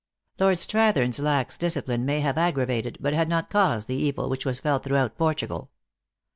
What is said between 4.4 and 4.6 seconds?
was